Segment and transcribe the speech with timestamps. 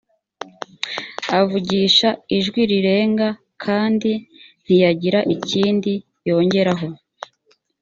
[1.39, 2.07] avugisha
[2.37, 3.27] ijwi rirenga,
[3.63, 4.11] kandi
[4.63, 5.93] ntiyagira ikindi
[6.27, 6.87] yongeraho;